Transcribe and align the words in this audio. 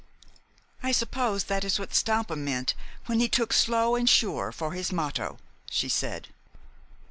"I 0.81 0.93
suppose 0.93 1.43
that 1.43 1.63
is 1.63 1.77
what 1.77 1.93
Stampa 1.93 2.35
meant 2.35 2.73
when 3.05 3.19
he 3.19 3.29
took 3.29 3.53
'Slow 3.53 3.95
and 3.95 4.09
Sure' 4.09 4.51
for 4.51 4.71
his 4.71 4.91
motto," 4.91 5.37
she 5.69 5.89
said. 5.89 6.29